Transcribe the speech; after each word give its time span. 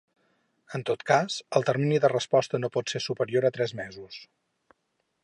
En 0.77 0.85
tot 0.89 1.03
cas, 1.09 1.35
el 1.59 1.67
termini 1.67 2.01
de 2.05 2.11
resposta 2.13 2.63
no 2.63 2.71
pot 2.79 2.95
ser 2.95 3.05
superior 3.11 3.47
a 3.51 3.55
tres 3.59 3.75
mesos. 3.81 4.19